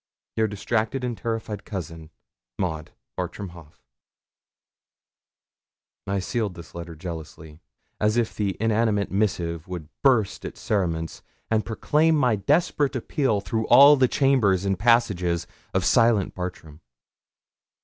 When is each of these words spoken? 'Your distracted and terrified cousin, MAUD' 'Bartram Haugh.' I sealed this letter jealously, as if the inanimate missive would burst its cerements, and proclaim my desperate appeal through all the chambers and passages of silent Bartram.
'Your 0.35 0.47
distracted 0.47 1.03
and 1.03 1.15
terrified 1.15 1.63
cousin, 1.63 2.09
MAUD' 2.57 2.89
'Bartram 3.15 3.49
Haugh.' 3.49 3.73
I 6.07 6.17
sealed 6.17 6.55
this 6.55 6.73
letter 6.73 6.95
jealously, 6.95 7.59
as 7.99 8.17
if 8.17 8.33
the 8.35 8.57
inanimate 8.59 9.11
missive 9.11 9.67
would 9.67 9.89
burst 10.01 10.43
its 10.43 10.59
cerements, 10.59 11.21
and 11.51 11.63
proclaim 11.67 12.15
my 12.15 12.35
desperate 12.35 12.95
appeal 12.95 13.41
through 13.41 13.67
all 13.67 13.95
the 13.95 14.07
chambers 14.07 14.65
and 14.65 14.79
passages 14.79 15.45
of 15.71 15.85
silent 15.85 16.33
Bartram. 16.33 16.81